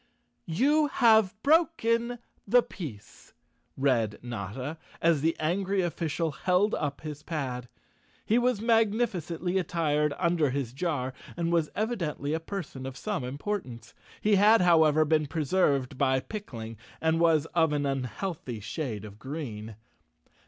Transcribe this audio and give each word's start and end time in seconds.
"You 0.47 0.87
have 0.87 1.35
broken 1.43 2.17
the 2.47 2.63
peace," 2.63 3.35
read 3.77 4.17
Notta, 4.23 4.79
as 4.99 5.21
the 5.21 5.35
angry 5.39 5.83
official 5.83 6.31
held 6.31 6.73
up 6.73 7.01
his 7.01 7.21
pad. 7.21 7.69
He 8.25 8.39
was 8.39 8.61
magnificently 8.63 9.59
attired 9.59 10.15
under 10.17 10.49
his 10.49 10.73
jar 10.73 11.13
and 11.37 11.51
was 11.53 11.69
evidently 11.75 12.33
a 12.33 12.39
person 12.39 12.87
of 12.87 12.97
some 12.97 13.23
importance. 13.23 13.93
He 14.21 14.33
had, 14.37 14.61
however, 14.61 15.05
been 15.05 15.27
preserved 15.27 15.99
by 15.99 16.19
pickling 16.19 16.77
and 16.99 17.19
was 17.19 17.45
of 17.53 17.71
an 17.71 17.85
unhealthy 17.85 18.59
shade 18.59 19.05
of 19.05 19.19
green. 19.19 19.75